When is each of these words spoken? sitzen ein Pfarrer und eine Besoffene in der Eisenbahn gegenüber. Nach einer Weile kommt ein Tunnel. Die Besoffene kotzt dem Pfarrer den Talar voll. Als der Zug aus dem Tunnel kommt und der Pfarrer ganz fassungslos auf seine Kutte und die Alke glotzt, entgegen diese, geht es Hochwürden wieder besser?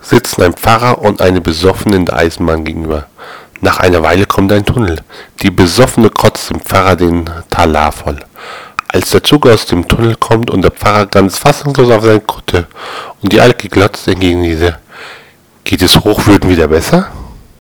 sitzen 0.00 0.42
ein 0.42 0.54
Pfarrer 0.54 0.98
und 0.98 1.20
eine 1.20 1.40
Besoffene 1.40 1.96
in 1.96 2.06
der 2.06 2.16
Eisenbahn 2.16 2.64
gegenüber. 2.64 3.06
Nach 3.60 3.80
einer 3.80 4.02
Weile 4.02 4.26
kommt 4.26 4.52
ein 4.52 4.64
Tunnel. 4.64 5.00
Die 5.42 5.50
Besoffene 5.50 6.10
kotzt 6.10 6.50
dem 6.50 6.60
Pfarrer 6.60 6.96
den 6.96 7.28
Talar 7.50 7.92
voll. 7.92 8.18
Als 8.86 9.10
der 9.10 9.22
Zug 9.22 9.46
aus 9.46 9.66
dem 9.66 9.86
Tunnel 9.86 10.16
kommt 10.16 10.50
und 10.50 10.62
der 10.62 10.70
Pfarrer 10.70 11.06
ganz 11.06 11.38
fassungslos 11.38 11.90
auf 11.90 12.04
seine 12.04 12.20
Kutte 12.20 12.66
und 13.20 13.32
die 13.32 13.40
Alke 13.40 13.68
glotzt, 13.68 14.08
entgegen 14.08 14.42
diese, 14.42 14.78
geht 15.64 15.82
es 15.82 15.98
Hochwürden 15.98 16.48
wieder 16.48 16.68
besser? 16.68 17.10